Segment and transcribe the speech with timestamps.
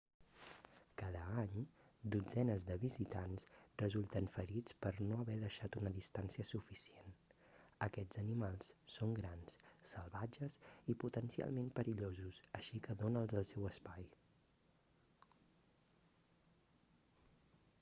[0.99, 1.63] cada any
[2.13, 3.43] dotzenes de visitants
[3.81, 7.13] resulten ferits per no haver deixat una distància suficient
[7.89, 9.59] aquests animals són grans
[9.93, 10.57] salvatges
[10.95, 14.09] i potencialment perillosos així que dona'ls el seu espai